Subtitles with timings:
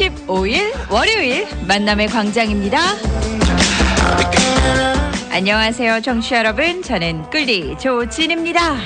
[0.00, 2.80] 15일 월요일 만남의 광장입니다.
[5.30, 6.82] 안녕하세요, 청취자 여러분.
[6.82, 8.76] 저는 끌리 조진입니다.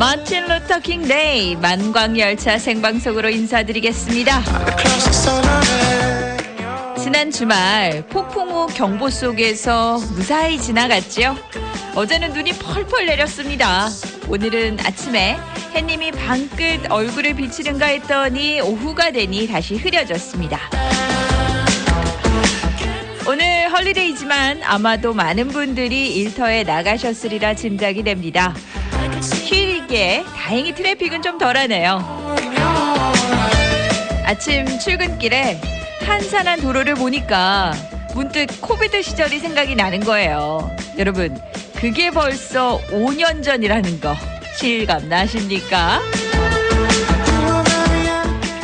[0.00, 4.42] 마틴 루터 킹 Day 만광열차 생방송으로 인사드리겠습니다.
[6.98, 11.36] 지난 주말 폭풍우 경보 속에서 무사히 지나갔지요.
[11.94, 13.88] 어제는 눈이 펄펄 내렸습니다.
[14.28, 15.38] 오늘은 아침에
[15.72, 20.58] 햇님이 방긋 얼굴을 비치는가 했더니 오후가 되니 다시 흐려졌습니다.
[23.28, 28.52] 오늘 헐리데이지만 아마도 많은 분들이 일터에 나가셨으리라 짐작이 됩니다.
[29.48, 32.36] 휴일기에 다행히 트래픽은 좀 덜하네요.
[34.24, 35.60] 아침 출근길에
[36.04, 37.72] 한산한 도로를 보니까
[38.14, 40.74] 문득 코비드 시절이 생각이 나는 거예요.
[40.98, 41.38] 여러분,
[41.78, 44.14] 그게 벌써 5년 전이라는 거
[44.58, 46.00] 실감 나십니까?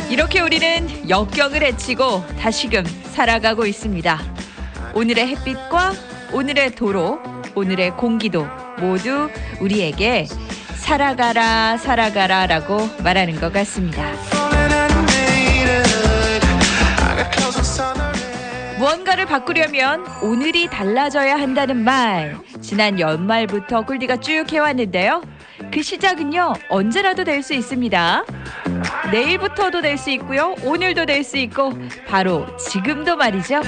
[0.09, 4.19] 이렇게 우리는 역경을 헤치고 다시금 살아가고 있습니다.
[4.95, 5.93] 오늘의 햇빛과
[6.31, 7.19] 오늘의 도로,
[7.55, 8.47] 오늘의 공기도
[8.79, 10.25] 모두 우리에게
[10.75, 14.03] 살아가라, 살아가라 라고 말하는 것 같습니다.
[18.77, 22.37] 무언가를 바꾸려면 오늘이 달라져야 한다는 말.
[22.63, 25.21] 지난 연말부터 꿀디가 쭉 해왔는데요.
[25.71, 28.25] 그 시작은요, 언제라도 될 수 있습니다.
[29.11, 31.73] 내일부터도 될 수 있고요, 오늘도 될 수 있고,
[32.07, 33.61] 바로 지금도 말이죠.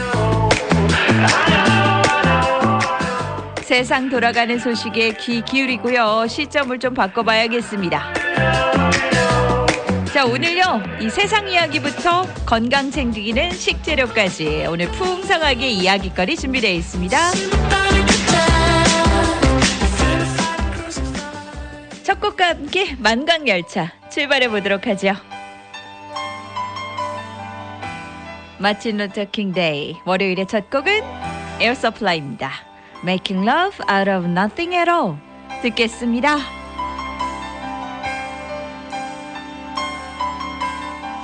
[3.62, 8.14] 세상 돌아가는 소식에 귀 기울이고요, 시점을 좀 바꿔봐야겠습니다.
[10.14, 17.18] 자, 오늘요, 이 세상 이야기부터 건강 챙기기는 식재료까지 오늘 풍성하게 이야기거리 준비되어 있습니다.
[22.16, 25.16] 첫 곡과 함께 만광열차 출발해 보도록 하죠.
[28.58, 31.04] 마틴 루터 킹 Day 월요일의 첫 곡은
[31.60, 32.52] 에어 서플라이입니다.
[33.04, 35.18] Making love out of nothing at all
[35.62, 36.38] 듣겠습니다.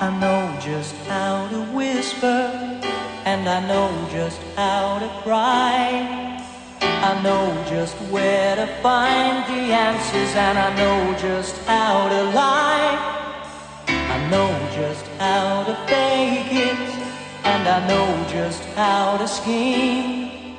[0.02, 2.52] I know just how to whisper,
[3.26, 6.41] and I know just how to cry.
[6.82, 12.98] I know just where to find the answers, and I know just how to lie.
[13.88, 16.90] I know just how to fake it,
[17.44, 20.58] and I know just how to scheme.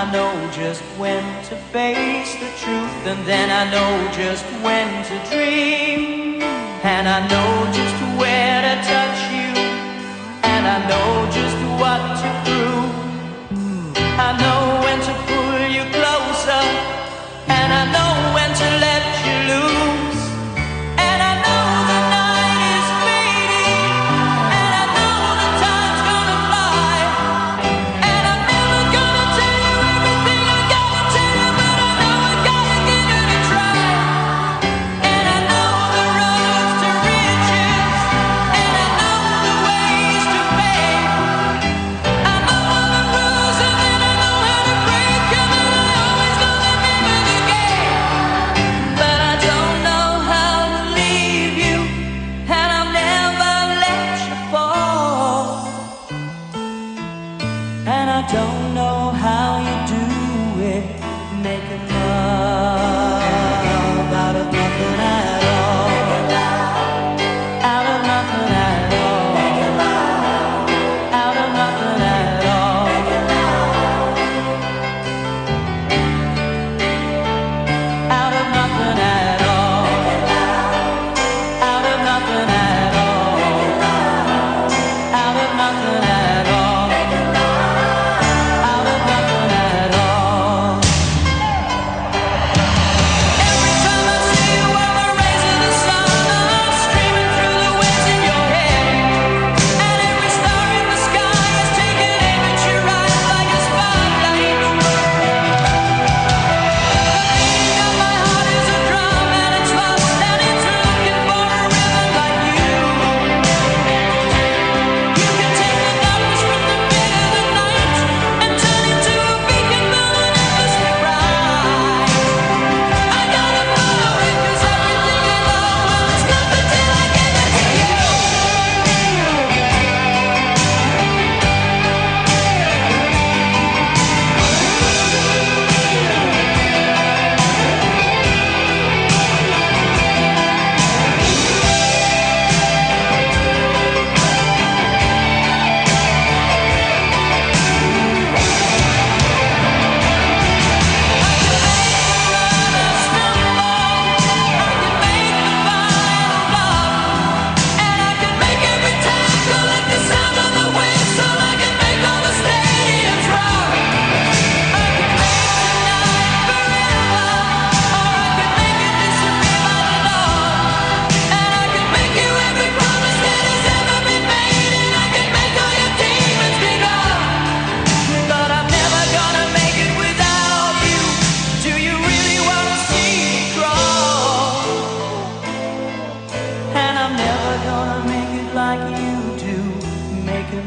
[0.00, 5.30] I know just when to face the truth, and then I know just when to
[5.30, 6.42] dream.
[6.82, 9.05] And I know just where to touch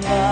[0.01, 0.28] love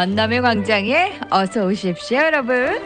[0.00, 2.80] 만남의 광장에 어서 오십시오, 여러분.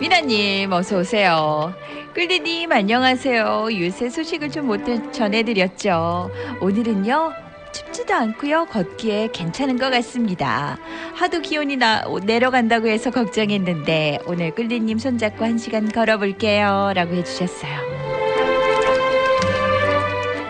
[0.00, 1.72] 미나님, 어서 오세요.
[2.12, 3.68] 끌디님, 안녕하세요.
[3.80, 4.80] 요새 소식을 좀 못
[5.12, 6.28] 전해드렸죠.
[6.60, 7.32] 오늘은요,
[7.72, 10.76] 춥지도 않고요, 걷기에 괜찮은 것 같습니다.
[11.14, 16.94] 하도 기온이 나, 내려간다고 해서 걱정했는데, 오늘 끌디님 손잡고 한 시간 걸어볼게요.
[16.96, 17.78] 라고 해주셨어요.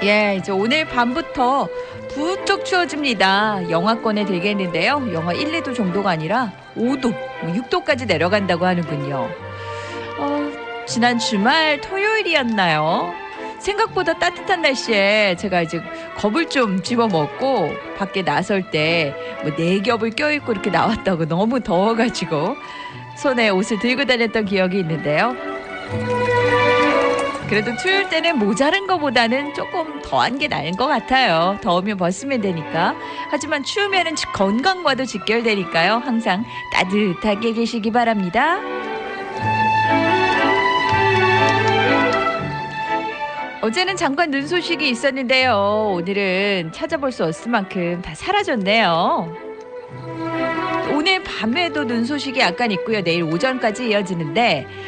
[0.04, 1.68] 예, 이제 오늘 밤부터
[2.18, 3.70] 부쩍 추워집니다.
[3.70, 5.08] 영하권에 들겠는데요.
[5.12, 9.30] 영하 1, 2도 정도가 아니라 5도, 6도까지 내려간다고 하는군요.
[10.18, 10.50] 어,
[10.84, 13.14] 지난 주말 토요일이었나요?
[13.60, 15.80] 생각보다 따뜻한 날씨에 제가 이제
[16.16, 22.56] 겁을 좀 집어먹고 밖에 나설 때 뭐 네 겹을 껴입고 이렇게 나왔다고 너무 더워가지고
[23.16, 25.36] 손에 옷을 들고 다녔던 기억이 있는데요.
[27.48, 31.58] 그래도 추울 때는 모자른 것보다는 조금 더한 게 나은 것 같아요.
[31.62, 32.94] 더우면 벗으면 되니까.
[33.30, 35.94] 하지만 추우면은 건강과도 직결되니까요.
[35.94, 38.58] 항상 따뜻하게 계시기 바랍니다.
[43.62, 45.92] 어제는 잠깐 눈 소식이 있었는데요.
[45.94, 49.48] 오늘은 찾아볼 수 없을 만큼 다 사라졌네요.
[50.92, 53.02] 오늘 밤에도 눈 소식이 약간 있고요.
[53.02, 54.87] 내일 오전까지 이어지는데 어,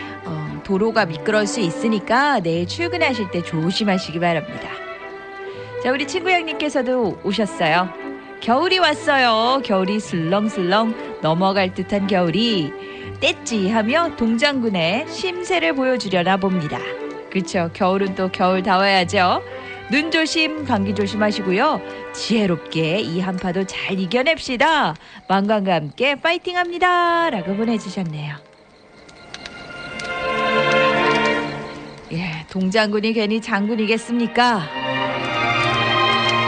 [0.70, 4.68] 도로가 미끄러울 수 있으니까 내일 출근하실 때 조심하시기 바랍니다.
[5.82, 7.88] 자, 우리 친구 형님께서도 오셨어요.
[8.38, 9.62] 겨울이 왔어요.
[9.64, 12.72] 겨울이 슬렁슬렁 넘어갈 듯한 겨울이
[13.20, 16.78] 뗐지 하며 동장군의 심세를 보여주려나 봅니다.
[17.30, 17.70] 그렇죠.
[17.72, 19.42] 겨울은 또 겨울다워야죠.
[19.90, 21.80] 눈 조심, 감기 조심하시고요.
[22.14, 24.94] 지혜롭게 이 한파도 잘 이겨냅시다.
[25.26, 27.30] 만관과 함께 파이팅합니다.
[27.30, 28.49] 라고 보내주셨네요.
[32.50, 34.60] 동장군이 괜히 장군이겠습니까?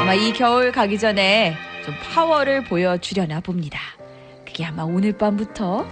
[0.01, 1.55] 아마 이 겨울 가기 전에
[1.85, 3.79] 좀 파워를 보여주려나 봅니다.
[4.45, 5.87] 그게 아마 오늘 밤부터.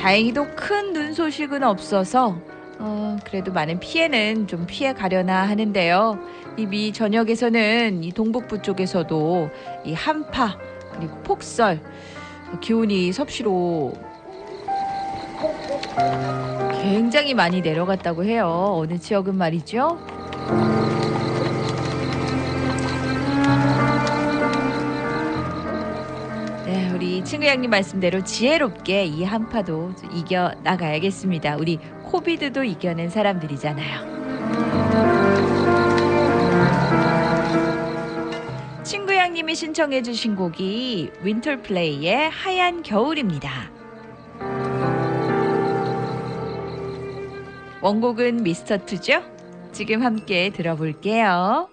[0.00, 2.38] 다행히도 큰 눈 소식은 없어서
[2.78, 6.18] 어, 그래도 많은 피해는 좀 피해 가려나 하는데요.
[6.56, 9.50] 이미 저녁에서는 이 동북부 쪽에서도
[9.84, 10.56] 이 한파
[10.94, 11.80] 그리고 폭설
[12.60, 13.94] 기온이 섭씨로
[16.82, 18.74] 굉장히 많이 내려갔다고 해요.
[18.78, 19.98] 어느 지역은 말이죠.
[26.66, 31.56] 네, 우리 친구 양님 말씀대로 지혜롭게 이 한파도 이겨 나가야겠습니다.
[31.56, 34.12] 우리 코비드도 이겨낸 사람들이잖아요.
[38.82, 43.70] 친구 양님이 신청해 주신 곡이 윈터 플레이의 하얀 겨울입니다.
[47.82, 49.22] 원곡은 미스터 투죠?
[49.72, 51.71] 지금 함께 들어볼게요.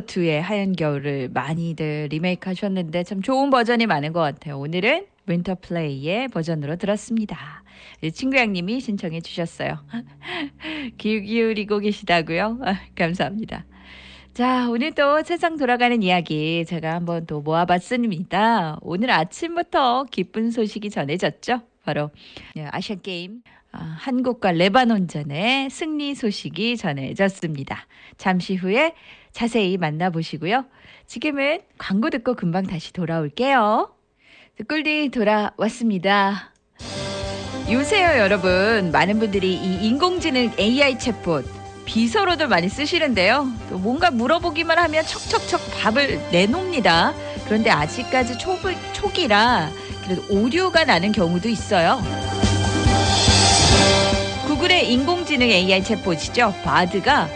[0.00, 4.58] 투의 하얀 겨울을 많이들 리메이크 하셨는데 참 좋은 버전이 많은 것 같아요.
[4.58, 7.62] 오늘은 윈터 플레이의 버전으로 들었습니다.
[8.02, 9.78] 이 친구 양님이 신청해 주셨어요.
[10.98, 12.60] 귀 기울이고 계시다고요?
[12.62, 13.64] 아, 감사합니다.
[14.34, 18.78] 자, 오늘 또 세상 돌아가는 이야기 제가 한번 또 모아봤습니다.
[18.82, 21.62] 오늘 아침부터 기쁜 소식이 전해졌죠.
[21.84, 22.10] 바로
[22.56, 27.86] 예, 아시안 게임 아, 한국과 레바논전의 승리 소식이 전해졌습니다.
[28.16, 28.94] 잠시 후에
[29.32, 30.64] 자세히 만나보시고요.
[31.06, 33.90] 지금은 광고 듣고 금방 다시 돌아올게요.
[34.68, 36.52] 꿀디 돌아왔습니다.
[37.70, 38.90] 요새요, 여러분.
[38.92, 41.44] 많은 분들이 이 인공지능 AI 챗봇
[41.84, 43.46] 비서로도 많이 쓰시는데요.
[43.70, 47.14] 또 뭔가 물어보기만 하면 척척척 답을 내놓습니다.
[47.46, 48.58] 그런데 아직까지 초,
[48.92, 49.70] 초기라
[50.04, 52.02] 그래도 오류가 나는 경우도 있어요.
[54.46, 56.62] 구글의 인공지능 AI 챗봇이죠.
[56.62, 57.28] 바드가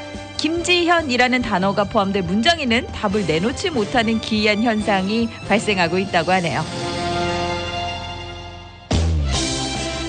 [0.42, 6.64] 김지현이라는 단어가 포함된 문장에는 답을 내놓지 못하는 기이한 현상이 발생하고 있다고 하네요.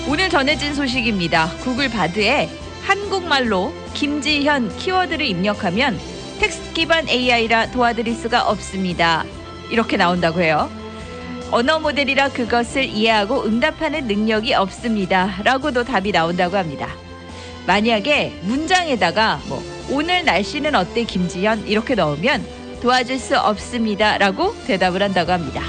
[0.08, 1.50] 오늘 전해진 소식입니다.
[1.60, 2.50] 구글 바드에
[2.82, 6.00] 한국말로 김지현 키워드를 입력하면
[6.40, 9.24] 텍스트 기반 AI라 도와드릴 수가 없습니다.
[9.70, 10.68] 이렇게 나온다고 해요.
[11.52, 15.36] 언어 모델이라 그것을 이해하고 응답하는 능력이 없습니다.
[15.44, 16.88] 라고도 답이 나온다고 합니다.
[17.68, 22.44] 만약에 문장에다가 뭐 오늘 날씨는 어때 김지현 이렇게 넣으면
[22.80, 24.18] 도와줄 수 없습니다.
[24.18, 25.62] 라고 대답을 한다고 합니다.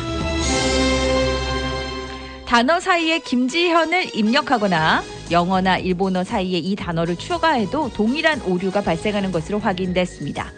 [2.45, 10.51] 단어 사이에 김지현을 입력하거나 영어나 일본어 사이에 이 단어를 추가해도 동일한 오류가 발생하는 것으로 확인됐습니다.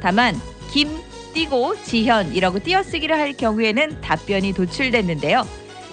[0.00, 0.88] 다만 김
[1.34, 5.46] 띄고 지현이라고 띄어쓰기를 할 경우에는 답변이 도출됐는데요.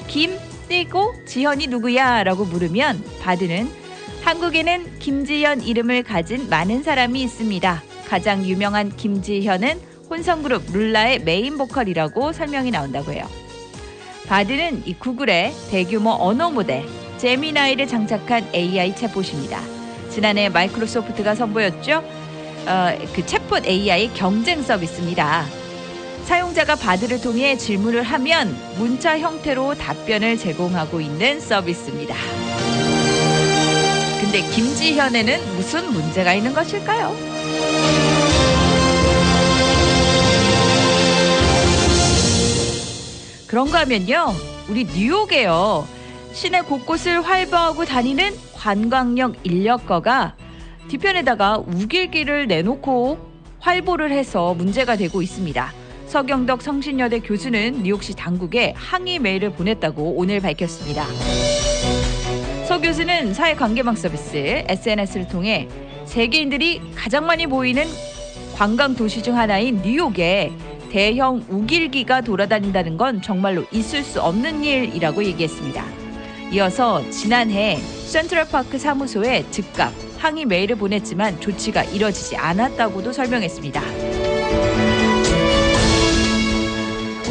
[0.07, 2.23] 김 띄고 지현이 누구야?
[2.23, 3.78] 라고 물으면 바드는
[4.29, 7.81] 한국에는 김지현 이름을 가진 많은 사람이 있습니다.
[8.07, 13.27] 가장 유명한 김지현은 혼성그룹 룰라의 메인 보컬이라고 설명이 나온다고 해요.
[14.27, 16.85] 바드는 이 구글의 대규모 언어 모델
[17.17, 19.57] 제미나이를 장착한 AI 챗봇입니다.
[20.11, 22.03] 지난해 마이크로소프트가 선보였죠.
[22.67, 25.47] 어, 그 챗봇 AI 경쟁 서비스입니다.
[26.25, 32.48] 사용자가 바드를 통해 질문을 하면 문자 형태로 답변을 제공하고 있는 서비스입니다.
[34.31, 37.15] 근데 김지현에는 무슨 문제가 있는 것일까요?
[43.47, 44.27] 그런가 하면요.
[44.69, 45.87] 우리 뉴욕에요.
[46.31, 50.35] 시내 곳곳을 활보하고 다니는 관광역 인력거가
[50.89, 53.17] 뒤편에다가 우길기를 내놓고
[53.57, 55.73] 활보를 해서 문제가 되고 있습니다.
[56.05, 61.07] 서경덕 성신여대 교수는 뉴욕시 당국에 항의 메일을 보냈다고 오늘 밝혔습니다.
[62.69, 65.67] 서 교수는 사회관계망 서비스 SNS를 통해
[66.05, 67.83] 세계인들이 가장 많이 보이는
[68.53, 70.51] 관광 도시 중 하나인 뉴욕에
[70.91, 75.83] 대형 우길기가 돌아다닌다는 건 정말로 있을 수 없는 일이라고 얘기했습니다.
[76.51, 83.81] 이어서 지난해 센트럴파크 사무소에 즉각 항의 메일을 보냈지만 조치가 이뤄지지 않았다고도 설명했습니다.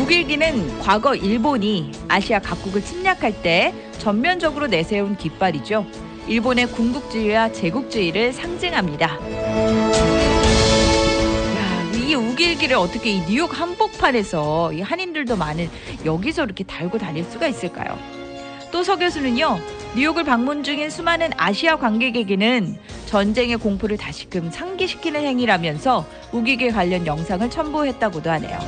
[0.00, 5.86] 우길기는 과거 일본이 아시아 각국을 침략할 때 전면적으로 내세운 깃발이죠.
[6.26, 9.06] 일본의 군국주의와 제국주의를 상징합니다.
[11.56, 15.68] 야, 이 우길기를 어떻게 이 뉴욕 한복판에서 이 한인들도 많은
[16.04, 17.98] 여기서 이렇게 달고 다닐 수가 있을까요?
[18.70, 19.58] 또 서 교수는요,
[19.96, 28.30] 뉴욕을 방문 중인 수많은 아시아 관객에게는 전쟁의 공포를 다시금 상기시키는 행위라면서 우기계 관련 영상을 첨부했다고도
[28.30, 28.58] 하네요.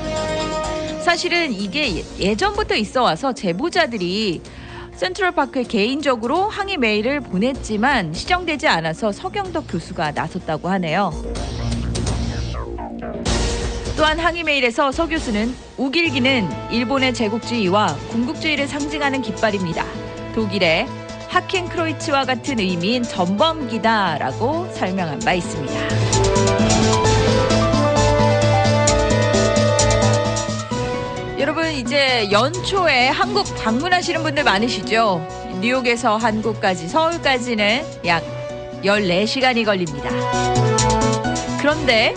[1.02, 4.40] 사실은 이게 예전부터 있어 와서 제보자들이
[5.00, 11.10] 센트럴파크에 개인적으로 항의 메일을 보냈지만 시정되지 않아서 서경덕 교수가 나섰다고 하네요.
[13.96, 19.86] 또한 항의 메일에서 서 교수는 우길기는 일본의 제국주의와 군국주의를 상징하는 깃발입니다.
[20.34, 20.86] 독일의
[21.28, 26.19] 하켄크로이츠와 같은 의미인 전범기다라고 설명한 바 있습니다.
[31.70, 35.24] 여러분 이제 연초에 한국 방문하시는 분들 많으시죠?
[35.60, 38.24] 뉴욕에서 한국까지 서울까지는 약
[38.82, 40.10] 14시간이 걸립니다.
[41.60, 42.12] 그런데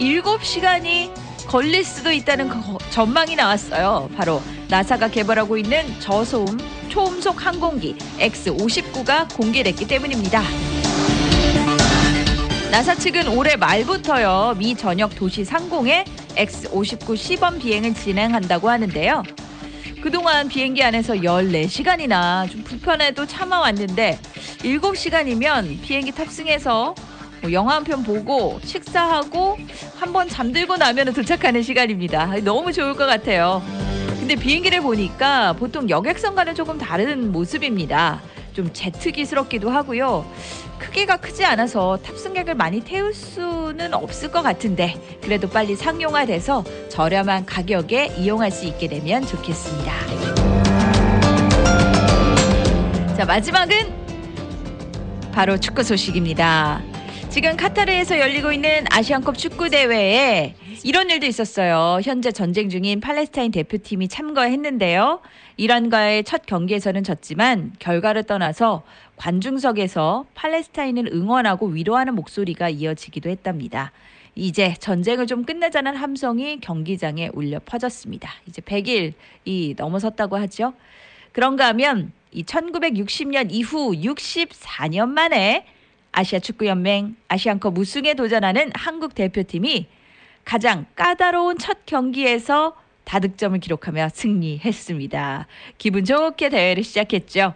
[0.00, 1.10] 7시간이
[1.46, 4.08] 걸릴 수도 있다는 거- 전망이 나왔어요.
[4.16, 10.42] 바로 나사가 개발하고 있는 저소음 초음속 항공기 X-59가 공개됐기 때문입니다.
[12.70, 16.04] 나사 측은 올해 말부터요 미 전역 도시 상공에
[16.36, 19.22] X-59 시범 비행을 진행한다고 하는데요.
[20.02, 24.18] 그동안 비행기 안에서 14시간이나 좀 불편해도 참아왔는데
[24.58, 26.94] 7시간이면 비행기 탑승해서
[27.42, 29.58] 뭐 영화 한 편 보고 식사하고
[29.96, 32.26] 한번 잠들고 나면 도착하는 시간입니다.
[32.42, 33.62] 너무 좋을 것 같아요.
[34.18, 38.22] 근데 비행기를 보니까 보통 여객선과는 조금 다른 모습입니다.
[38.54, 40.24] 좀 제트기스럽기도 하고요.
[40.78, 48.14] 크기가 크지 않아서 탑승객을 많이 태울 수는 없을 것 같은데 그래도 빨리 상용화돼서 저렴한 가격에
[48.16, 49.92] 이용할 수 있게 되면 좋겠습니다.
[53.16, 53.92] 자 마지막은
[55.32, 56.93] 바로 축구 소식입니다.
[57.34, 61.98] 지금 카타르에서 열리고 있는 아시안컵 축구 대회에 이런 일도 있었어요.
[62.04, 65.18] 현재 전쟁 중인 팔레스타인 대표팀이 참가했는데요.
[65.56, 68.84] 이란과의 첫 경기에서는 졌지만 결과를 떠나서
[69.16, 73.90] 관중석에서 팔레스타인을 응원하고 위로하는 목소리가 이어지기도 했답니다.
[74.36, 78.30] 이제 전쟁을 좀 끝내자는 함성이 경기장에 울려 퍼졌습니다.
[78.46, 80.72] 이제 100일이 넘어섰다고 하죠.
[81.32, 85.66] 그런가 하면 이 1960년 이후 64년 만에
[86.14, 89.88] 아시아 축구 연맹 아시안컵 우승에 도전하는 한국 대표팀이
[90.44, 95.46] 가장 까다로운 첫 경기에서 다득점을 기록하며 승리했습니다.
[95.76, 97.54] 기분 좋게 대회를 시작했죠.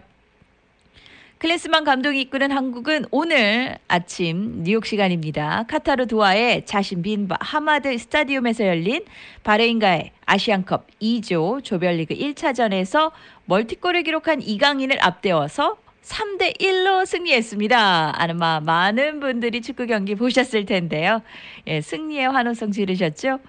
[1.37, 5.63] 클린스만 감독이 이끄는 한국은 오늘 아침 뉴욕 시간입니다.
[5.69, 9.05] 카타르 도하의 자신 빈 하마드 스타디움에서 열린
[9.45, 13.13] 바레인과의 아시안컵 2조 조별리그 1차전에서
[13.45, 18.13] 멀티골을 기록한 이강인을 앞세워서 3대 1로 승리했습니다.
[18.21, 21.21] 아마 많은 분들이 축구 경기 보셨을 텐데요.
[21.67, 23.39] 예, 승리의 환호성 지르셨죠?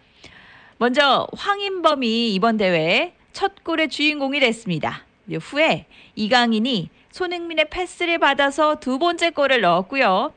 [0.78, 5.04] 먼저 황인범이 이번 대회 첫 골의 주인공이 됐습니다.
[5.30, 5.86] 후에
[6.16, 10.32] 이강인이 손흥민의 패스를 받아서 두 번째 골을 넣었고요.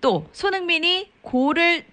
[0.00, 1.84] 또 손흥민이 골을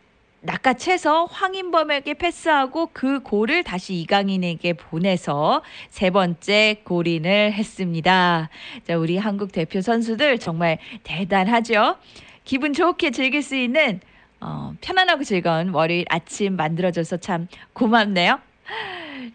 [0.46, 8.50] 낚아채서 황인범에게 패스하고 그 골을 다시 이강인에게 보내서 세 번째 골인을 했습니다.
[8.88, 11.98] 자, 우리 한국 대표 선수들 정말 대단하죠?
[12.44, 14.00] 기분 좋게 즐길 수 있는
[14.40, 18.40] 어, 편안하고 즐거운 월요일 아침 만들어줘서 참 고맙네요.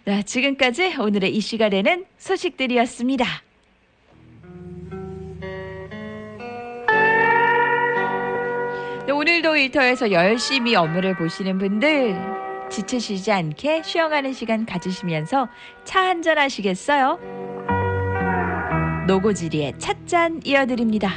[0.07, 3.50] 자, 지금까지 오늘의 이 시간에는 소식들이었습니다.
[9.31, 12.17] 오늘도 일터에서 열심히 업무를 보시는 분들
[12.69, 15.49] 지치시지 않게 쉬어가는 시간 가지시면서
[15.85, 17.21] 차 한잔 하시겠어요?
[19.07, 21.13] 노고지리의 찻잔 이어드립니다.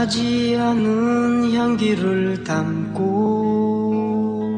[0.00, 4.48] 진하지 않은 향기를 담고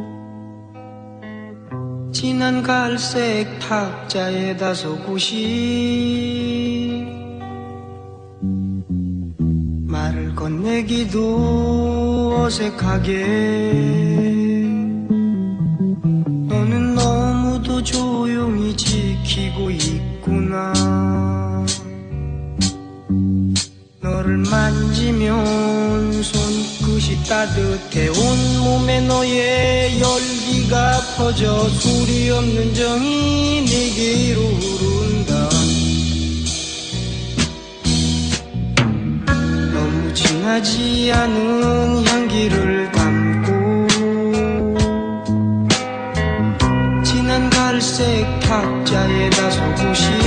[2.12, 7.05] 진한 갈색 탁자에 다소 곳이
[9.85, 13.26] 말을 건네기도 어색하게.
[16.48, 19.71] 너는 너무도 조용히 지키고
[24.22, 35.48] 너를 만지면 손끝이 따뜻해 온몸에 너의 열기가 퍼져 소리 없는 정이 내게로 흐른다.
[39.74, 43.87] 너무 진하지 않은 향기를 담고
[47.04, 50.21] 진한 갈색 탁자에 다소 곳이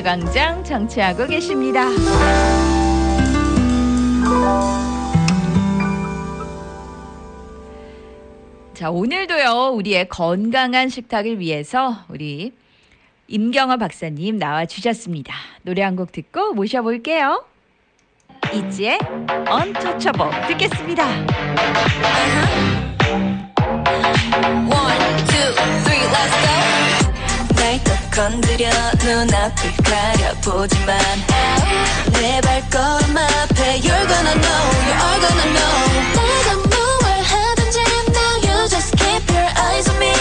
[0.00, 1.84] 노래광장 정치하고 계십니다.
[8.74, 12.52] 자, 오늘도요, 우리의 건강한 식탁을 위해서 우리
[13.28, 15.34] 임경화 박사님 나와 주셨습니다.
[15.62, 17.44] 노래 한 곡 듣고 모셔볼게요.
[18.54, 18.98] 이지의
[19.48, 21.04] 언터처버 듣겠습니다.
[22.22, 22.80] Uh-huh.
[24.70, 25.52] One, two,
[25.84, 26.00] three,
[28.20, 28.68] 건드려
[29.02, 30.98] 눈앞을 가려보지만
[32.12, 35.72] 내 발걸음 앞에 You're gonna know, you're gonna know
[36.12, 37.80] 내가 무얼 하든지
[38.12, 40.12] Now you just keep your eyes on me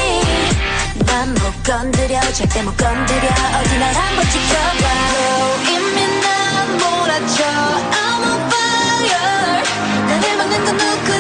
[1.07, 3.27] 난 못 건드려 절대 못 건드려
[3.59, 9.59] 어디 날 한번 지켜봐 no, 이미 난 몰아쳐 I'm on fire
[10.07, 11.18] 나를 막는 건 누구야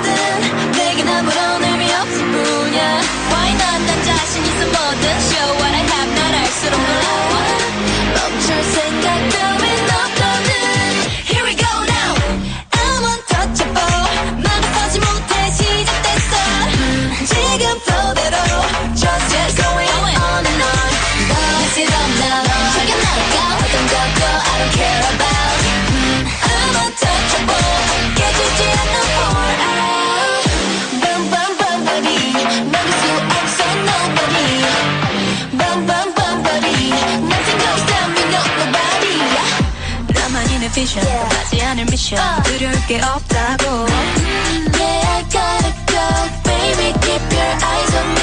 [8.61, 9.68] first thing I do
[40.79, 41.03] 미션.
[42.43, 43.85] 두려울 게 없다고.
[44.77, 46.05] Yeah I gotta go
[46.45, 48.18] baby keep your eyes on me.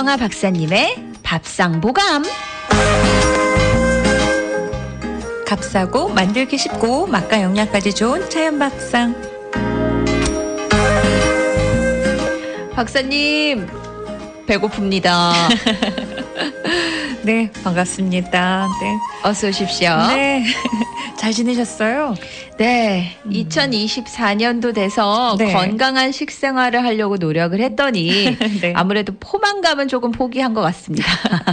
[0.00, 2.24] 김정아 박사님의 밥상 보감.
[5.46, 9.14] 값싸고 만들기 쉽고 맛과 영양까지 좋은 차연 밥상.
[12.72, 13.68] 박사님
[14.46, 15.32] 배고픕니다.
[17.20, 18.68] 네 반갑습니다.
[18.80, 19.98] 네 어서 오십시오.
[20.06, 20.46] 네.
[21.20, 22.14] 잘 지내셨어요?
[22.56, 25.52] 네, 2024년도 돼서 네.
[25.52, 28.72] 건강한 식생활을 하려고 노력을 했더니 네.
[28.74, 31.06] 아무래도 포만감은 조금 포기한 것 같습니다.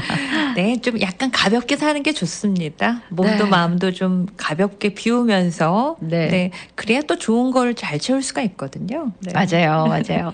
[0.55, 3.01] 네, 좀 약간 가볍게 사는 게 좋습니다.
[3.09, 3.49] 몸도 네.
[3.49, 6.51] 마음도 좀 가볍게 비우면서 네.
[6.75, 9.11] 그래야 또 좋은 걸 잘 채울 수가 있거든요.
[9.19, 9.33] 네.
[9.33, 10.33] 맞아요, 맞아요.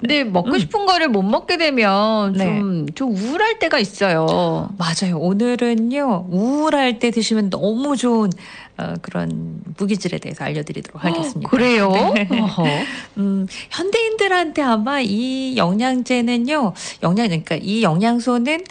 [0.00, 2.44] 근데 먹고 싶은 거를 못 먹게 되면 네.
[2.46, 4.70] 좀, 좀 우울할 때가 있어요.
[4.78, 5.18] 맞아요.
[5.18, 8.30] 오늘은요 우울할 때 드시면 너무 좋은
[8.78, 11.50] 어, 그런 무기질에 대해서 알려드리도록 하겠습니다.
[11.50, 11.90] 그래요?
[12.14, 12.28] 네.
[13.18, 18.64] 음, 현대인들한테 아마 이 영양제는요, 영양 그러니까 이 영양소는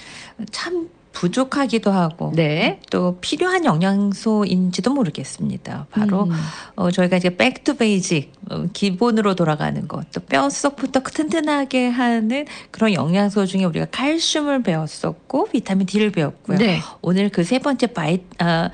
[0.51, 2.79] 참 부족하기도 하고 네.
[2.89, 5.87] 또 필요한 영양소인지도 모르겠습니다.
[5.91, 6.31] 바로 음.
[6.77, 12.93] 어, 저희가 이제 back to basic 어, 기본으로 돌아가는 것, 또 뼛속부터 튼튼하게 하는 그런
[12.93, 16.57] 영양소 중에 우리가 칼슘을 배웠었고 비타민 D를 배웠고요.
[16.57, 16.79] 네.
[17.01, 18.69] 오늘 그 세 번째 바이 아,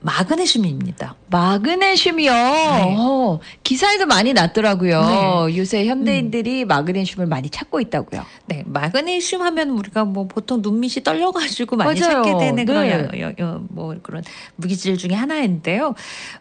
[0.00, 1.16] 마그네슘입니다.
[1.30, 2.32] 마그네슘이요.
[2.32, 5.48] 어, 기사에도 많이 났더라고요.
[5.56, 8.24] 요새 현대인들이 마그네슘을 많이 찾고 있다고요.
[8.46, 12.22] 네, 마그네슘 하면 우리가 뭐 보통 눈밑이 떨려가지고 많이 맞아요.
[12.22, 12.92] 찾게 되는 그런 네.
[12.92, 14.22] 여- 여- 여- 뭐 그런
[14.56, 15.94] 무기질 중에 하나인데요.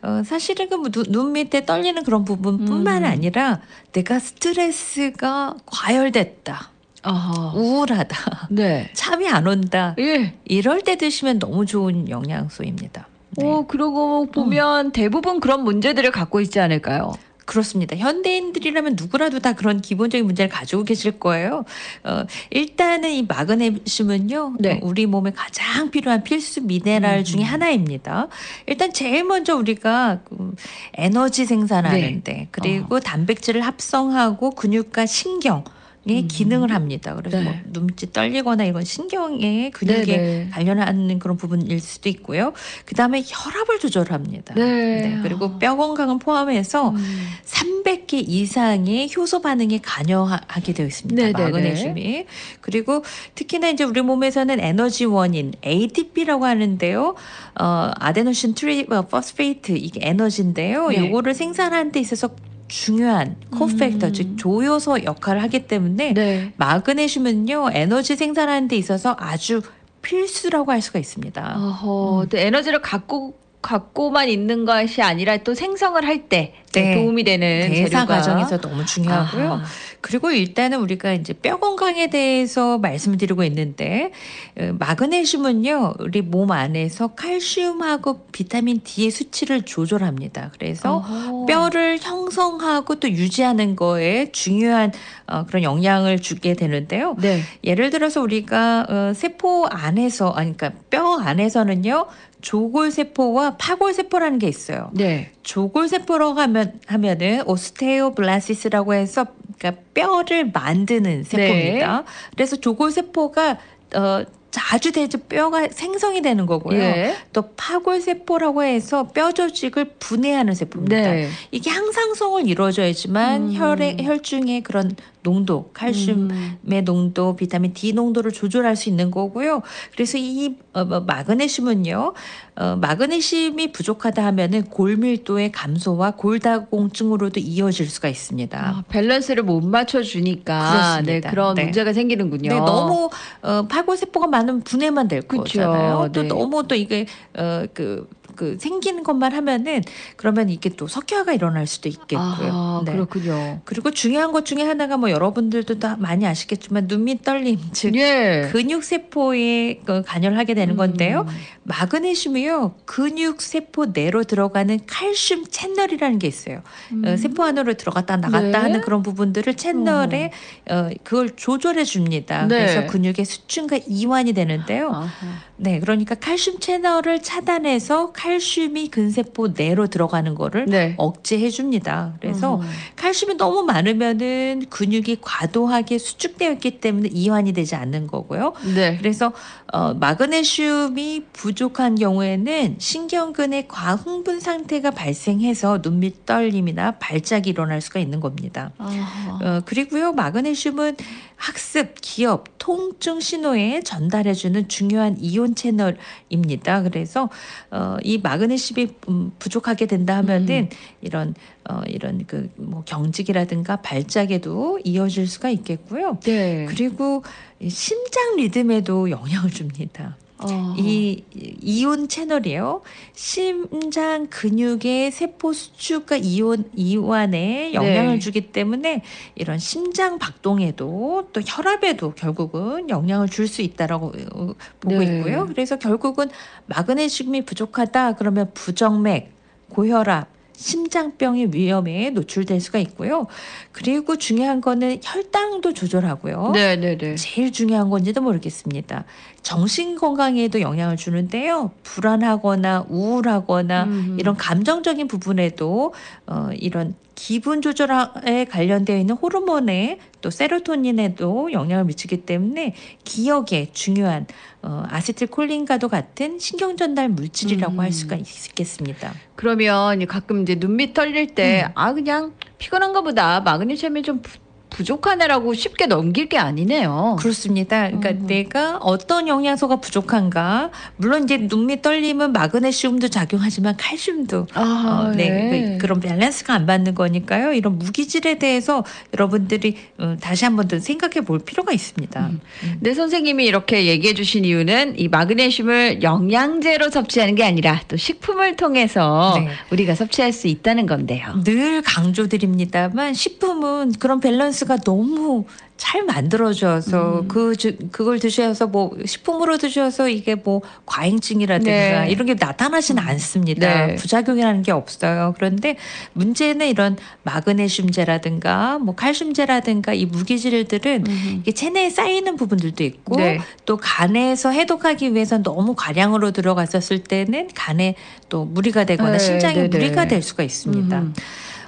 [0.03, 3.09] 어, 사실은 그눈 밑에 떨리는 그런 부분뿐만 음.
[3.09, 6.69] 아니라 내가 스트레스가 과열됐다,
[7.03, 7.57] 어허.
[7.57, 8.89] 우울하다, 네.
[8.93, 9.95] 잠이 안 온다.
[9.99, 10.35] 예.
[10.45, 13.06] 이럴 때 드시면 너무 좋은 영양소입니다.
[13.31, 13.45] 네.
[13.45, 17.13] 어, 그러고 보면 대부분 그런 문제들을 갖고 있지 않을까요?
[17.47, 17.95] 그렇습니다.
[17.95, 21.63] 현대인들이라면 누구라도 다 그런 기본적인 문제를 가지고 계실 거예요.
[22.03, 24.73] 어, 일단은 이 마그네슘은요, 네.
[24.73, 28.27] 어, 우리 몸에 가장 필요한 필수 미네랄 중에 하나입니다.
[28.65, 30.55] 일단 제일 먼저 우리가 그
[30.95, 32.47] 에너지 생산하는데, 네.
[32.51, 35.63] 그리고 단백질을 합성하고 근육과 신경,
[36.09, 37.15] 의 기능을 합니다.
[37.15, 37.43] 그래서 네.
[37.43, 40.49] 뭐 눈빛이 떨리거나 이건 신경의 근육에 네네.
[40.51, 42.53] 관련하는 그런 부분일 수도 있고요.
[42.85, 44.55] 그 다음에 혈압을 조절합니다.
[44.55, 45.19] 네.
[45.21, 47.27] 그리고 뼈 건강을 포함해서 음.
[47.45, 51.21] 300개 이상의 효소 반응에 관여하게 되어 있습니다.
[51.21, 51.43] 네네네.
[51.43, 52.25] 마그네슘이.
[52.61, 53.03] 그리고
[53.35, 57.15] 특히나 이제 우리 몸에서는 에너지 원인 ATP라고 하는데요.
[57.59, 60.89] 어, adenosine tri 어, phosphate 이게 에너지인데요.
[60.89, 60.97] 네.
[60.97, 62.29] 요거를 생산하는 데 있어서
[62.67, 64.13] 중요한 cofactor 음.
[64.13, 66.53] 즉 조효소 역할을 하기 때문에 네.
[66.57, 69.61] 마그네슘은요 에너지 생산하는 데 있어서 아주
[70.01, 71.55] 필수라고 할 수가 있습니다.
[71.57, 76.93] 어허, 또 에너지를 갖고 갖고만 있는 것이 아니라 또 생성을 할때 네.
[76.95, 79.53] 도움이 되는 대사 재료가 과정에서 너무 중요하고요.
[79.53, 79.63] 아하.
[79.99, 84.11] 그리고 일단은 우리가 이제 뼈 건강에 대해서 말씀을 드리고 있는데
[84.59, 90.51] 어, 마그네슘은요 우리 몸 안에서 칼슘하고 비타민 D의 수치를 조절합니다.
[90.57, 91.45] 그래서 어허.
[91.47, 94.91] 뼈를 형성하고 또 유지하는 거에 중요한
[95.25, 97.15] 어, 그런 영향을 주게 되는데요.
[97.19, 97.41] 네.
[97.63, 102.05] 예를 들어서 우리가 어, 세포 안에서 아니 그러니까 뼈 안에서는요
[102.41, 104.89] 조골 세포와 파골 세포라는 게 있어요.
[104.93, 105.31] 네.
[105.43, 109.25] 조골 세포라고 하면 하면은 오스테오블라시스라고 해서
[109.57, 112.03] 그러니까 뼈를 만드는 세포입니다.
[112.35, 113.57] 그래서 조골 세포가
[113.95, 116.79] 어 자주 되죠 뼈가 생성이 되는 거고요.
[116.79, 117.15] 예.
[117.33, 120.95] 또 파골 세포라고 해서 뼈 조직을 분해하는 세포입니다.
[120.95, 121.29] 네.
[121.51, 123.53] 이게 항상성을 이루어져야지만 음.
[123.53, 124.95] 혈의 혈중의 그런
[125.27, 126.85] 농도, 칼슘의 음.
[126.85, 129.61] 농도, 비타민 D 농도를 조절할 수 있는 거고요.
[129.91, 132.13] 그래서 이 어, 뭐, 마그네슘은요,
[132.55, 138.57] 어, 마그네슘이 부족하다 하면은 골밀도의 감소와 골다공증으로도 이어질 수가 있습니다.
[138.57, 141.11] 아, 밸런스를 못 맞춰 주니까 그렇습니다.
[141.11, 141.65] 네, 그런 네.
[141.65, 142.49] 문제가 생기는군요.
[142.49, 143.09] 네, 너무
[143.41, 145.43] 어, 팔골세포가 많으면 분해만 될 그쵸.
[145.43, 146.09] 거잖아요.
[146.13, 146.27] 또 네.
[146.29, 147.05] 너무 또 이게
[147.35, 148.07] 어, 그,
[148.37, 149.81] 그 생기는 것만 하면은
[150.15, 152.17] 그러면 이게 또 석회화가 일어날 수도 있겠고요.
[152.19, 152.93] 아, 네.
[152.93, 153.61] 그렇군요.
[153.65, 158.49] 그리고 중요한 것 중에 하나가 뭐 여러분들도 다 많이 아시겠지만 눈밑 떨림 즉 예.
[158.53, 161.25] 근육 세포에 그 간여를 하게 되는 건데요.
[161.27, 161.35] 음.
[161.63, 166.61] 마그네슘이요 근육 세포 내로 들어가는 칼슘 채널이라는 게 있어요.
[167.03, 168.51] 어, 세포 안으로 들어갔다 나갔다 음.
[168.51, 168.57] 네.
[168.57, 170.31] 하는 그런 부분들을 채널에
[170.69, 172.45] 어, 그걸 조절해 줍니다.
[172.45, 172.59] 네.
[172.59, 174.91] 그래서 근육의 수축과 이완이 되는데요.
[174.91, 175.47] 아하.
[175.59, 180.93] 네, 그러니까 칼슘 채널을 차단해서 칼슘이 근세포 내로 들어가는 거를 네.
[180.97, 182.13] 억제해 줍니다.
[182.21, 182.69] 그래서 음.
[182.95, 188.53] 칼슘이 너무 많으면은 근육이 과도하게 수축되어 있기 때문에 이완이 되지 않는 거고요.
[188.75, 188.97] 네.
[188.97, 189.33] 그래서
[189.73, 198.71] 어, 마그네슘이 부족한 경우에는 신경근의 과흥분 상태가 발생해서 눈밑 떨림이나 발작이 일어날 수가 있는 겁니다.
[198.77, 200.95] 어, 그리고요, 마그네슘은
[201.37, 206.83] 학습, 기업, 통증 신호에 전달해주는 중요한 이온 채널입니다.
[206.83, 207.29] 그래서
[207.71, 210.69] 어, 이 마그네슘이 음, 부족하게 된다 하면은
[211.01, 211.33] 이런
[211.69, 216.19] 어, 이런 그 뭐 경직이라든가 발작에도 이어질 수가 있겠고요.
[216.21, 216.65] 네.
[216.69, 217.23] 그리고
[217.59, 220.17] 이 심장 리듬에도 영향을 줍니다.
[220.39, 220.75] 어.
[220.77, 221.23] 이
[221.61, 222.81] 이온 채널이요.
[223.13, 228.19] 심장 근육의 세포 수축과 이온 이완에 영향을 네.
[228.19, 229.01] 주기 때문에
[229.35, 235.05] 이런 심장 박동에도 또 혈압에도 결국은 영향을 줄 수 있다라고 어, 보고 네.
[235.05, 235.45] 있고요.
[235.47, 236.29] 그래서 결국은
[236.65, 239.31] 마그네슘이 부족하다 그러면 부정맥,
[239.69, 240.27] 고혈압,
[240.57, 243.27] 심장병의 위험에 노출될 수가 있고요.
[243.71, 246.51] 그리고 중요한 거는 혈당도 조절하고요.
[246.53, 247.15] 네 네 네.
[247.15, 249.05] 제일 중요한 건지도 모르겠습니다.
[249.43, 251.71] 정신 건강에도 영향을 주는데요.
[251.83, 254.17] 불안하거나 우울하거나 음.
[254.19, 255.93] 이런 감정적인 부분에도
[256.25, 264.27] 어, 이런 기분 조절에 관련되어 있는 호르몬에 또 세로토닌에도 영향을 미치기 때문에 기억에 중요한
[264.61, 267.79] 어, 아세틸콜린과도 같은 신경 전달 물질이라고 음.
[267.79, 269.13] 할 수가 있겠습니다.
[269.35, 271.71] 그러면 가끔 이제 눈밑 털릴 때 음.
[271.73, 274.37] 아 그냥 피곤한가 보다 마그네슘이 좀 부,
[274.77, 277.15] 부족하네라고 쉽게 넘길 게 아니네요.
[277.19, 277.87] 그렇습니다.
[277.87, 278.27] 그러니까 음.
[278.27, 285.77] 내가 어떤 영양소가 부족한가 물론 이제 눈밑 떨리면 마그네슘도 작용하지만 칼슘도 아, 어, 네.
[285.77, 287.53] 그, 그런 밸런스가 안 맞는 거니까요.
[287.53, 292.19] 이런 무기질에 대해서 여러분들이 어, 다시 한 번 더 생각해 볼 필요가 있습니다.
[292.27, 292.41] 음.
[292.81, 299.35] 네 선생님이 이렇게 얘기해 주신 이유는 이 마그네슘을 영양제로 섭취하는 게 아니라 또 식품을 통해서
[299.39, 299.47] 네.
[299.71, 301.41] 우리가 섭취할 수 있다는 건데요.
[301.45, 305.45] 늘 강조드립니다만 식품은 그런 밸런스 가 너무
[305.77, 307.27] 잘 만들어져서 음.
[307.27, 311.71] 그 주- 그걸 드셔서 뭐 식품으로 드셔서 이게 뭐 과잉증이라든가
[312.05, 312.07] 네.
[312.09, 313.87] 이런 게 나타나지는 않습니다.
[313.87, 313.95] 네.
[313.95, 315.33] 부작용이라는 게 없어요.
[315.37, 315.77] 그런데
[316.13, 321.05] 문제는 이런 마그네슘제라든가 뭐 칼슘제라든가 이 무기질들은
[321.41, 323.39] 이게 체내에 쌓이는 부분들도 있고 네.
[323.65, 327.95] 또 간에서 해독하기 위해서 너무 과량으로 들어갔었을 때는 간에
[328.29, 329.77] 또 무리가 되거나 네, 심장에 네, 네.
[329.77, 331.03] 무리가 될 수가 있습니다.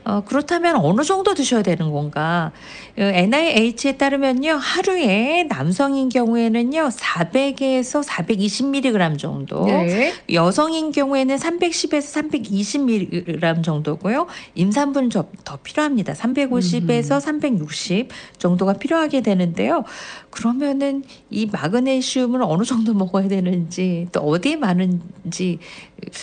[0.05, 0.11] 음.
[0.11, 2.51] 어, 그렇다면 어느 정도 드셔야 되는 건가?
[2.97, 10.13] 어, NIH에 따르면요, 하루에 남성인 경우에는요, 400에서 420mg 정도, 네.
[10.33, 14.27] 여성인 경우에는 310에서 320mg 정도고요.
[14.55, 16.13] 임산부는 저- 더 필요합니다.
[16.13, 19.83] 350에서 360 정도가 필요하게 되는데요.
[20.29, 25.59] 그러면은 이 마그네슘을 어느 정도 먹어야 되는지 또 어디에 많은지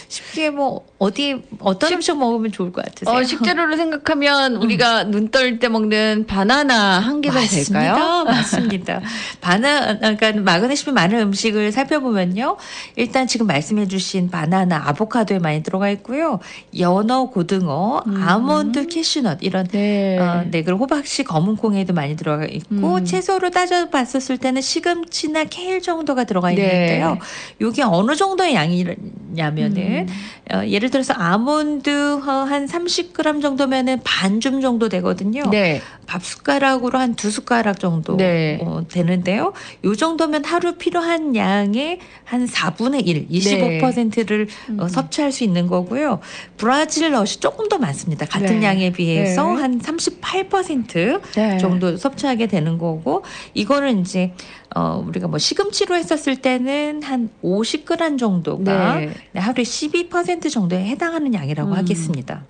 [0.08, 3.14] 쉽게 뭐 어디 어떤 식- 음식 먹으면 좋을 것 같으세요?
[3.14, 8.24] 어, 식재료 로 생각하면 우리가 눈떨 때 먹는 바나나 한 개만 될까요?
[8.24, 8.24] 맞습니다.
[8.24, 9.00] 맞습니다.
[9.40, 12.56] 바나 그러니까 마그네슘이 많은 음식을 살펴보면요.
[12.96, 16.38] 일단 지금 말씀해 주신 바나나, 아보카도에 많이 들어가 있고요.
[16.78, 20.18] 연어, 고등어, 아몬드, 캐슈넛 이런 네.
[20.18, 23.04] 어, 네, 그리고 호박씨, 검은콩에도 많이 들어가 있고 음.
[23.04, 26.54] 채소로 따져 봤었을 때는 시금치나 케일 정도가 들어가 네.
[26.54, 27.18] 있는데요.
[27.60, 30.54] 이게 어느 정도의 양이냐면은 음.
[30.54, 35.48] 어, 예를 들어서 아몬드 어, 한 30g 정도 면은 반줌 정도 되거든요.
[35.50, 35.80] 네.
[36.06, 38.58] 밥 숟가락으로 한 두 숟가락 정도 네.
[38.62, 39.52] 어, 되는데요.
[39.84, 44.80] 요 정도면 하루 필요한 양의 한 4분의 1, 25%를 음.
[44.80, 46.20] 어, 섭취할 수 있는 거고요.
[46.56, 48.26] 브라질 넛이 조금 더 많습니다.
[48.26, 48.66] 같은 네.
[48.66, 49.62] 양에 비해서 네.
[49.62, 51.58] 한38% 네.
[51.58, 54.32] 정도 섭취하게 되는 거고 이거는 이제
[54.74, 59.10] 어 우리가 뭐 시금치로 했었을 때는 한 50g 정도가 네.
[59.32, 61.76] 네, 하루에 12% 정도에 해당하는 양이라고 음.
[61.76, 62.44] 하겠습니다.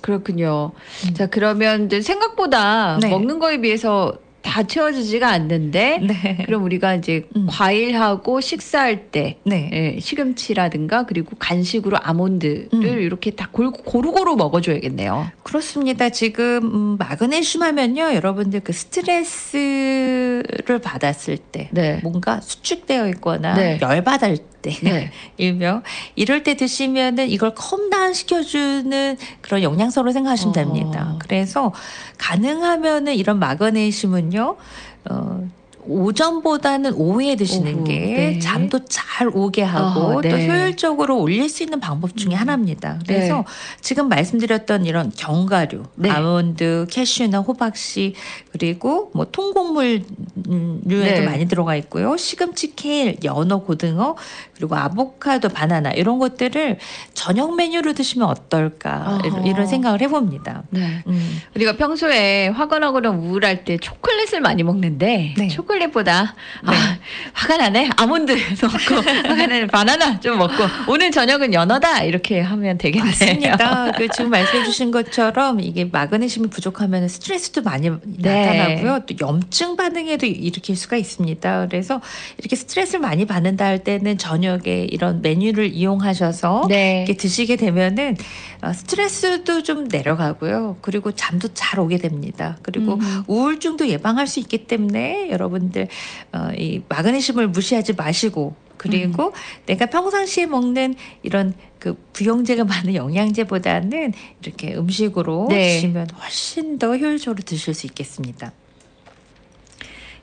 [0.00, 0.72] 그렇군요.
[1.08, 1.14] 음.
[1.14, 3.08] 자, 그러면 이제 생각보다 네.
[3.08, 4.18] 먹는 거에 비해서
[4.48, 6.44] 다 채워지지가 않는데 네.
[6.46, 7.46] 그럼 우리가 이제 음.
[7.50, 9.68] 과일하고 식사할 때 네.
[9.72, 12.82] 예, 시금치라든가 그리고 간식으로 아몬드를 음.
[12.82, 15.30] 이렇게 다 골, 고루고루 먹어줘야겠네요.
[15.42, 16.08] 그렇습니다.
[16.08, 18.14] 지금 음, 마그네슘 하면요.
[18.14, 20.42] 여러분들 그 스트레스를
[20.82, 22.00] 받았을 때 네.
[22.02, 23.78] 뭔가 수축되어 있거나 네.
[23.82, 25.10] 열받을 때 네.
[25.36, 25.82] 일명
[26.14, 30.52] 이럴 때 드시면은 이걸 calm down 시켜주는 그런 영양소로 생각하시면 어.
[30.52, 31.16] 됩니다.
[31.18, 31.72] 그래서
[32.18, 34.56] 가능하면은 이런 마그네슘은요.
[35.10, 35.48] 어,
[35.88, 38.38] 오전보다는 오후에 드시는 오후, 게 네.
[38.38, 40.28] 잠도 잘 오게 하고 어허, 네.
[40.28, 42.38] 또 효율적으로 올릴 수 있는 방법 중에 음.
[42.38, 42.98] 하나입니다.
[43.06, 43.44] 그래서 네.
[43.80, 46.10] 지금 말씀드렸던 이런 견과류, 네.
[46.10, 48.14] 아몬드, 캐슈나 호박씨
[48.52, 50.04] 그리고 뭐 통곡물류에도
[50.90, 51.20] 네.
[51.24, 52.16] 많이 들어가 있고요.
[52.16, 54.16] 시금치, 케일, 연어, 고등어
[54.54, 56.78] 그리고 아보카도, 바나나 이런 것들을
[57.14, 59.48] 저녁 메뉴로 드시면 어떨까 이런- 어허.
[59.48, 60.64] 이런 생각을 해봅니다.
[60.70, 61.02] 네.
[61.06, 61.38] 음.
[61.56, 65.48] 우리가 평소에 화가 나거나 우울할 때 초콜릿을 많이 먹는데 네.
[65.78, 66.98] 초콜릿보다 아,
[67.32, 70.54] 화가 나네 아몬드 먹고 화가 나네 바나나 좀 먹고
[70.88, 73.10] 오늘 저녁은 연어다 이렇게 하면 되겠네요.
[73.10, 73.92] 맞습니다.
[73.92, 78.46] 그 지금 말씀해 주신 것처럼 이게 마그네슘이 부족하면 스트레스도 많이 네.
[78.46, 79.00] 나타나고요.
[79.06, 81.66] 또 염증 반응에도 일으킬 수가 있습니다.
[81.68, 82.00] 그래서
[82.38, 87.04] 이렇게 스트레스를 많이 받는다 할 때는 저녁에 이런 메뉴를 이용하셔서 네.
[87.06, 88.16] 이렇게 드시게 되면은
[88.57, 90.78] 어, 스트레스도 좀 내려가고요.
[90.80, 92.58] 그리고 잠도 잘 오게 됩니다.
[92.62, 93.22] 그리고 음.
[93.26, 95.88] 우울증도 예방할 수 있기 때문에 여러분들
[96.32, 99.32] 어, 이 마그네슘을 무시하지 마시고 그리고
[99.66, 105.74] 내가 평상시에 먹는 이런 그 부영제가 많은 영양제보다는 이렇게 음식으로 네.
[105.74, 108.52] 드시면 훨씬 더 효율적으로 드실 수 있겠습니다.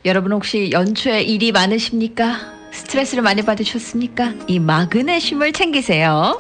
[0.06, 2.54] 여러분 혹시 연초에 일이 많으십니까?
[2.72, 4.34] 스트레스를 많이 받으셨습니까?
[4.48, 6.38] 이 마그네슘을 챙기세요.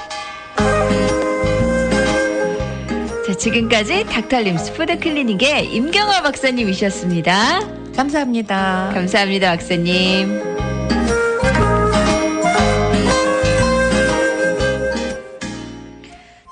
[3.35, 7.59] 자, 지금까지 닥터림스 푸드클리닉의 임경화 박사님이셨습니다.
[7.93, 8.91] 감사합니다.
[8.93, 10.41] 감사합니다, 박사님.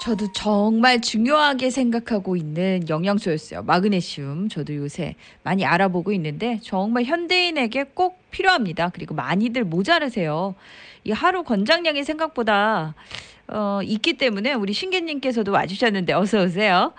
[0.01, 3.63] 저도 정말 중요하게 생각하고 있는 영양소였어요.
[3.63, 4.49] 마그네슘.
[4.49, 8.89] 저도 요새 많이 알아보고 있는데 정말 현대인에게 꼭 필요합니다.
[8.93, 10.55] 그리고 많이들 모자르세요.
[11.05, 12.93] 이 하루 권장량이 생각보다
[13.47, 16.93] 어, 있기 때문에 우리 신계님께서도 와주셨는데 어서 오세요.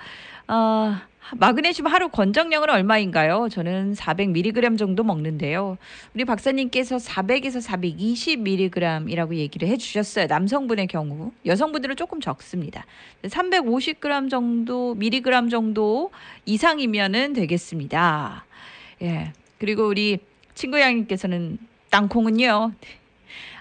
[0.49, 0.97] 어,
[1.33, 3.49] 마그네슘 하루 권장량은 얼마인가요?
[3.51, 5.79] 저는 400mg 정도 먹는데요.
[6.15, 10.27] 우리 박사님께서 400에서 420mg이라고 얘기를 해주셨어요.
[10.27, 12.85] 남성분의 경우, 여성분들은 조금 적습니다.
[13.23, 16.11] 350g 정도, 미리그램 정도
[16.45, 18.45] 이상이면은 되겠습니다.
[19.03, 19.33] 예.
[19.59, 20.19] 그리고 우리
[20.55, 22.73] 친구 양님께서는 땅콩은요,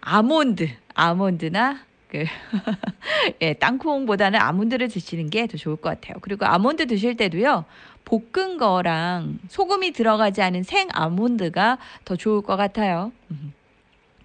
[0.02, 1.80] 아몬드, 아몬드나
[2.14, 2.26] 그
[3.42, 6.18] 예, 땅콩보다는 아몬드를 드시는 게 더 좋을 것 같아요.
[6.22, 7.66] 그리고 아몬드 드실 때도요.
[8.06, 13.12] 볶은 거랑 소금이 들어가지 않은 생 아몬드가 더 좋을 것 같아요.
[13.32, 13.54] 음.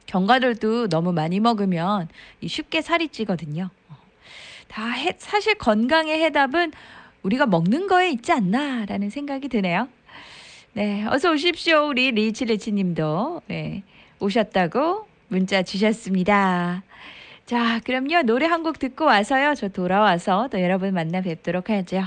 [0.07, 2.09] 견과류도 너무 많이 먹으면
[2.41, 3.71] 이 쉽게 살이 찌거든요.
[3.89, 3.97] 어.
[4.69, 6.73] 다 해, 사실 건강의 해답은
[7.23, 9.89] 우리가 먹는 거에 있지 않나라는 생각이 드네요.
[10.75, 11.89] 네, 어서 오십시오.
[11.89, 13.83] 우리 리치리치 님도 네,
[14.21, 16.83] 오셨다고 문자 주셨습니다.
[17.49, 18.23] 자, 그럼요.
[18.25, 19.55] 노래 한 곡 듣고 와서요.
[19.55, 22.03] 저 돌아와서 또 여러분 만나 뵙도록 하죠.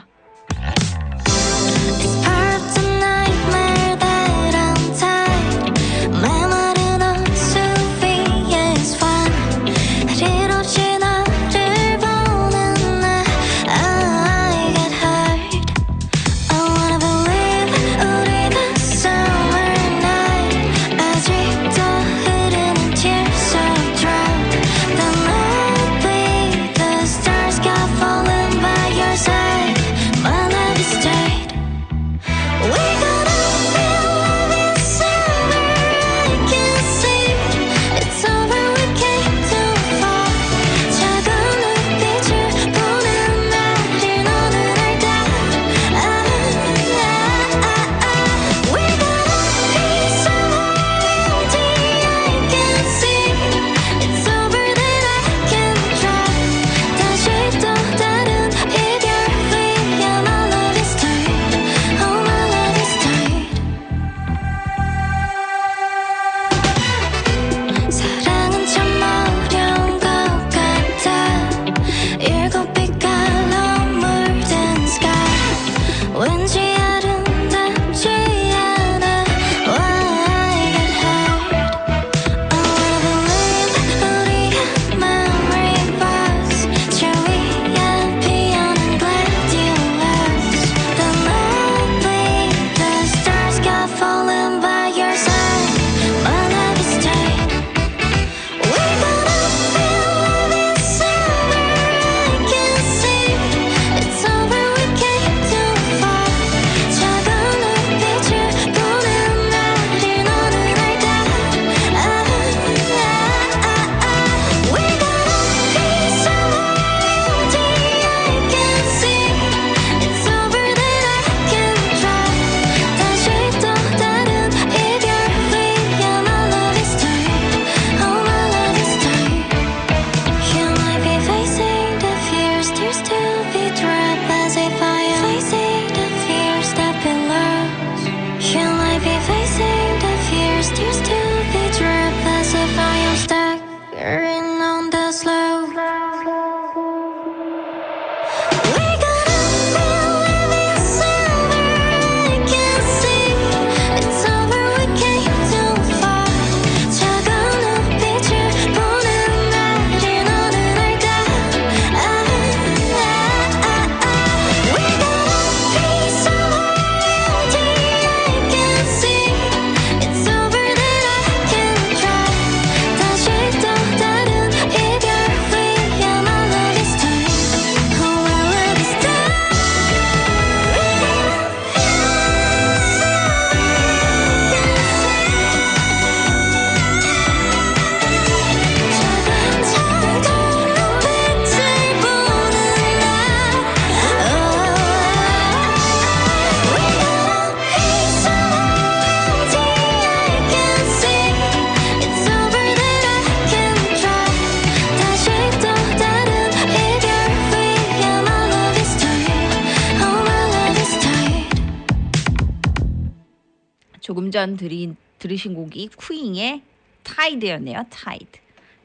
[214.31, 216.61] 전 들이, 들으신 곡이 쿠잉의
[217.03, 217.85] Tied였네요.
[217.89, 218.39] Tied.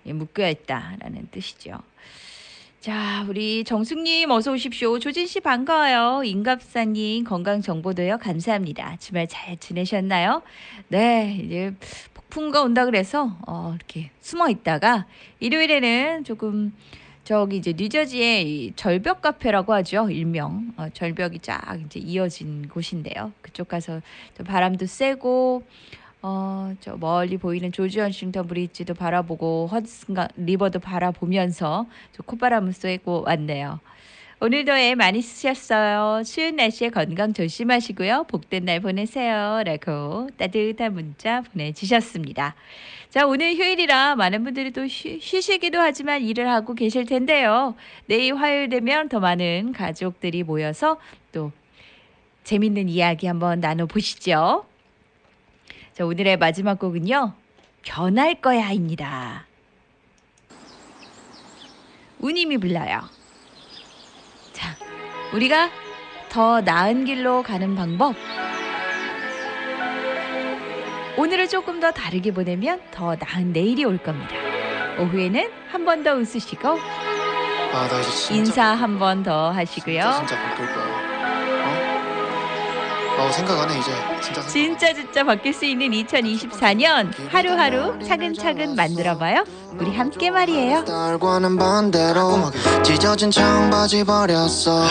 [0.07, 1.79] 예, 묶여 있다라는 뜻이죠.
[2.81, 5.01] 자, 우리 정숙님 어서 오십시오.
[5.01, 6.23] 조진 씨 반가워요.
[6.25, 8.19] 임갑사님 건강 정보도요.
[8.19, 8.97] 감사합니다.
[9.01, 10.43] 주말 잘 지내셨나요?
[10.89, 11.75] 네, 이제
[12.15, 15.07] 폭풍우가 온다 그래서 어, 이렇게 숨어 있다가
[15.41, 16.73] 일요일에는 조금
[17.27, 23.67] 저기 이제 뉴저지의 이 절벽 카페라고 하죠 일명 어, 절벽이 쫙 이제 이어진 곳인데요 그쪽
[23.69, 24.01] 가서
[24.39, 25.65] 또 바람도 쐬고
[26.23, 33.81] 어 저 멀리 보이는 조지 워싱턴 브리지도 바라보고 허드슨 리버도 바라보면서 저 콧바람을 쐬고 왔네요.
[34.47, 36.23] 오늘도 애 많이 쓰셨어요.
[36.23, 38.27] 추운 날씨에 건강 조심하시고요.
[38.29, 39.65] 복된 날 보내세요.
[39.65, 42.55] 라고 따뜻한 문자 보내주셨습니다.
[43.11, 47.75] 자, 오늘 휴일이라 많은 분들이 또 쉬, 쉬시기도 하지만 일을 하고 계실 텐데요.
[48.07, 51.01] 내일 화요일 되면 더 많은 가족들이 모여서
[51.33, 51.51] 또
[52.45, 54.65] 재밌는 이야기 한번 나눠보시죠.
[55.93, 57.33] 자, 오늘의 마지막 곡은요.
[57.83, 59.45] 변할 거야입니다.
[62.21, 63.16] 우님이 불러요.
[65.31, 65.71] 자, 우리가
[66.29, 68.15] 더 나은 길로 가는 방법.
[71.17, 74.35] 오늘을 조금 더 다르게 보내면 더 나은 내일이 올 겁니다.
[74.99, 77.89] 오후에는 한 번 더 웃으시고 아,
[78.33, 80.01] 인사 한 번 더 하시고요.
[80.27, 81.16] 진짜, 진짜.
[83.19, 83.23] 어?
[83.27, 83.91] 어, 생각 안 해, 이제.
[84.23, 89.45] 진짜 생각 진짜 진짜 바뀔 수 있는 2024년 하루하루 차근차근 만들어봐요.
[89.79, 90.85] 우리 함께 말이에요.
[90.85, 92.51] 딸과는 반대로
[92.83, 94.87] 찢어진 청바지 버렸어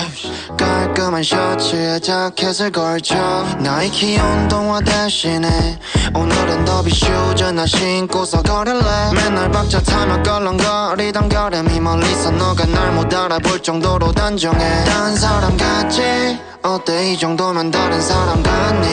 [0.57, 3.15] 깔끔한 셔츠에 자켓을 걸쳐
[3.59, 5.79] 나이키 운동화 대신에
[6.13, 8.83] 오늘은 더비 슈즈 나 신고서 걸을래
[9.15, 16.39] 맨날 박자 타며 껄렁거리던 걸음이 멀리서 너가 날 못 알아볼 정도로 단정해 딴 사람 같지
[16.65, 17.11] 어때?
[17.11, 18.87] 이 정도면 다른 사람 같니?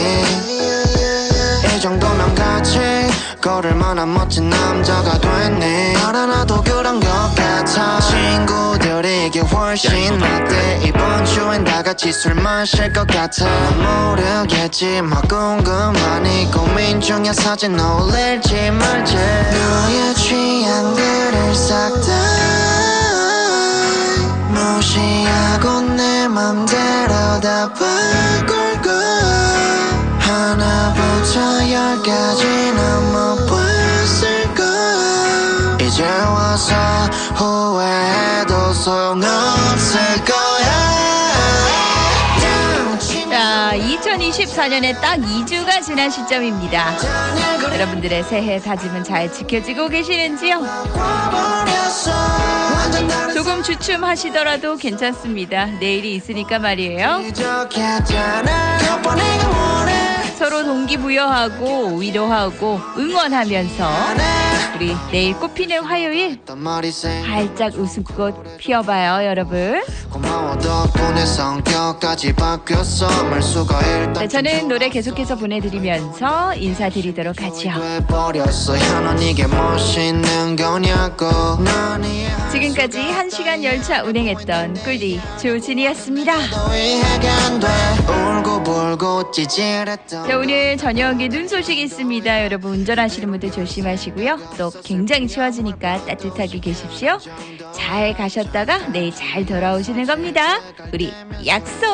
[1.75, 2.79] 이 정도면 같이
[3.41, 5.97] 걸을 만한 멋진 남자가 됐니?
[5.97, 7.99] 알아나도 그런 것 같아.
[8.01, 13.47] 친구들이 이게 훨씬 낫대 이번 주엔 다 같이 술 마실 것 같아.
[13.47, 19.17] 난 모르겠지 뭐 궁금하니 고민 중에 사진 올릴지 말지.
[19.17, 22.13] 너의 취향들을 싹 다
[24.53, 25.82] 무시하고 내
[26.33, 36.75] 맘대로 다 바꿀 거야 하나부터 열까지 넘어봤을 거야 이제 와서
[37.35, 40.73] 후회해도 소용없을 거야
[43.31, 46.95] 자, 2024년에 딱 2주가 지난 시점입니다.
[47.73, 50.61] 여러분들의 새해 다짐은 잘 지켜지고 계시는지요?
[53.73, 55.67] 주춤하시더라도 괜찮습니다.
[55.81, 57.23] 내일이 있으니까 말이에요.
[60.39, 63.91] 서로 동기부여하고 위로하고 응원하면서
[64.77, 66.39] 우리 내일 꽃피는 화요일
[67.25, 69.83] 활짝 웃음꽃 피워봐요, 여러분.
[74.15, 77.71] 자, 저는 노래 계속해서 보내드리면서 인사드리도록 하죠.
[82.53, 86.33] 지금까지 1시간 열차 운행했던 꿀디 조진이었습니다.
[90.27, 92.45] 자, 오늘 저녁에 눈 소식이 있습니다.
[92.45, 94.39] 여러분 운전하시는 분들 조심하시고요.
[94.59, 97.19] 또 굉장히 추워지니까 따뜻하게 계십시오.
[97.75, 100.59] 잘 가셨다가 내일 잘 돌아오시는 겁니다.
[100.93, 101.13] 우리
[101.47, 101.87] 약속!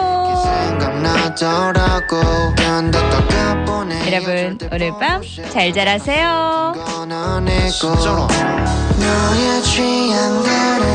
[4.10, 6.72] 여러분 오늘 밤 잘 자라세요.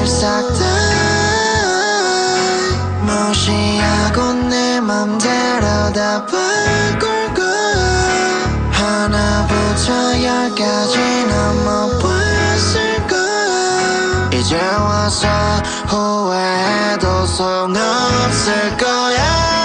[0.05, 0.59] 싹다
[3.01, 10.97] 무시하고 내 맘대로 다 바꿀 거야 하나부터 열까지
[11.29, 12.12] 거야
[14.53, 15.27] 이제 와서
[15.87, 19.62] 후회해도 소용없을 거야